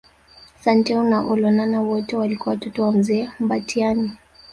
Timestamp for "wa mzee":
2.83-3.29